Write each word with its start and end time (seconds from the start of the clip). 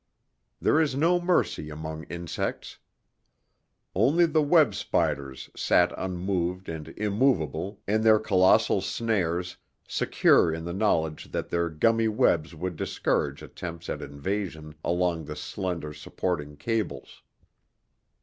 There 0.59 0.81
is 0.81 0.95
no 0.95 1.19
mercy 1.21 1.69
among 1.69 2.05
insects. 2.05 2.79
Only 3.93 4.25
the 4.25 4.41
web 4.41 4.73
spiders 4.73 5.51
sat 5.55 5.93
unmoved 5.95 6.69
and 6.69 6.87
immovable 6.97 7.79
in 7.87 8.01
their 8.01 8.17
colossal 8.17 8.81
snares, 8.81 9.57
secure 9.87 10.51
in 10.51 10.65
the 10.65 10.73
knowledge 10.73 11.25
that 11.33 11.49
their 11.49 11.69
gummy 11.69 12.07
webs 12.07 12.55
would 12.55 12.77
discourage 12.77 13.43
attempts 13.43 13.89
at 13.91 14.01
invasion 14.01 14.73
along 14.83 15.25
the 15.25 15.35
slender 15.35 15.93
supporting 15.93 16.57
cables. 16.57 17.21